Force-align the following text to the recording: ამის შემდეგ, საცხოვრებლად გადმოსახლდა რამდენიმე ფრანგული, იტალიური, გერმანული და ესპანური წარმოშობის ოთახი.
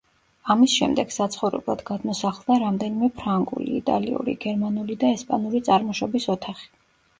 ამის 0.53 0.71
შემდეგ, 0.77 1.11
საცხოვრებლად 1.15 1.83
გადმოსახლდა 1.89 2.57
რამდენიმე 2.65 3.11
ფრანგული, 3.21 3.69
იტალიური, 3.83 4.37
გერმანული 4.49 4.99
და 5.07 5.15
ესპანური 5.21 5.65
წარმოშობის 5.71 6.31
ოთახი. 6.39 6.69